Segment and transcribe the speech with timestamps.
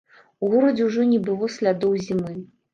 [0.47, 2.37] У горадзе ўжо не было слядоў зімы.